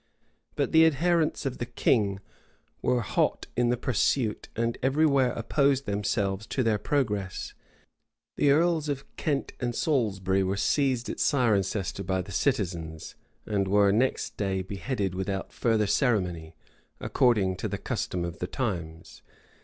[0.55, 2.21] But the adherents of the king
[2.81, 7.53] were hot in the pursuit, and every where opposed themselves to their progress.
[8.35, 13.13] The earls of Kent and Salisbury were seized at Cirencester by the citizens,
[13.45, 16.55] and were next day beheaded without further ceremony,
[16.99, 19.21] according to the custom of the times.